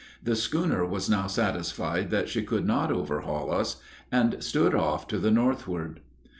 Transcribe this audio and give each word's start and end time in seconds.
The 0.23 0.35
schooner 0.35 0.83
was 0.83 1.11
now 1.11 1.27
satisfied 1.27 2.09
that 2.09 2.27
she 2.27 2.41
could 2.41 2.65
not 2.65 2.91
overhaul 2.91 3.51
us, 3.53 3.79
and 4.11 4.43
stood 4.43 4.73
off 4.73 5.05
to 5.09 5.19
the 5.19 5.29
northward. 5.29 5.99